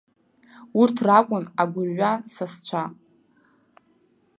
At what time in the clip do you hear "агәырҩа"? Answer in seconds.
1.61-2.11